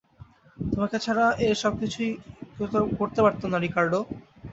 তোমাকে 0.57 0.97
ছাড়া 0.99 1.25
এর 1.45 1.55
সব 1.55 1.73
কিছুই 1.81 2.11
করতে 2.99 3.19
পারতাম 3.21 3.49
না, 3.51 3.57
রিকার্ডো। 3.59 3.99